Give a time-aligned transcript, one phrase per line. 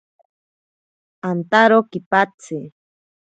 [1.29, 2.57] Antaro kipatsi.